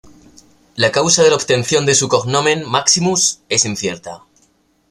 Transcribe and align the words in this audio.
La 0.77 0.91
causa 0.91 1.21
de 1.21 1.29
la 1.29 1.35
obtención 1.35 1.85
de 1.85 1.93
su 1.93 2.07
cognomen 2.07 2.67
"Maximus" 2.67 3.41
es 3.49 3.65
incierta. 3.65 4.23